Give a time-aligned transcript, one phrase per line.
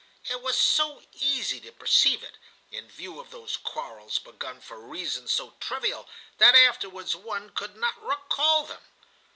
[0.31, 2.39] It was so easy to perceive it,
[2.71, 8.01] in view of those quarrels, begun for reasons so trivial that afterwards one could not
[8.03, 8.81] recall them.